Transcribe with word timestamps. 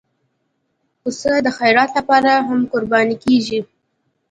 پسه 1.01 1.31
د 1.45 1.47
خیرات 1.57 1.89
لپاره 1.97 2.31
هم 2.47 2.59
قرباني 2.71 3.15
کېږي. 3.23 3.59